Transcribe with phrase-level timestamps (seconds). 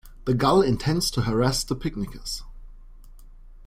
[0.25, 2.41] The gull intends to harass the picnickers.